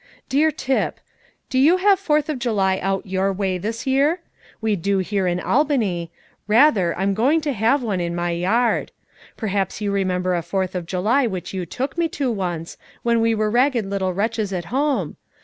[0.29, 0.99] "DEAR TIP,
[1.51, 4.19] Do you have Fourth of July out your way this year?
[4.59, 6.09] We do here in Albany;
[6.47, 8.91] rather, I'm going to have one in my yard.
[9.37, 13.35] Perhaps you remember a Fourth of July which you took me to once, when we
[13.35, 15.17] were ragged little wretches at home?